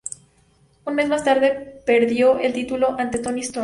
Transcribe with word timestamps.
Un 0.83 0.95
mes 0.95 1.09
más 1.09 1.23
tarde 1.23 1.83
perdió 1.85 2.39
el 2.39 2.53
título 2.53 2.95
ante 2.99 3.19
Toni 3.19 3.41
Storm. 3.41 3.59